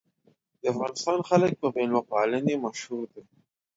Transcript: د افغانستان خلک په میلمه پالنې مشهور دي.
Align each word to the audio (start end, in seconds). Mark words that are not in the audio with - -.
د 0.61 0.63
افغانستان 0.73 1.19
خلک 1.29 1.51
په 1.61 1.67
میلمه 1.75 2.01
پالنې 2.09 2.55
مشهور 2.65 3.05
دي. 3.15 3.23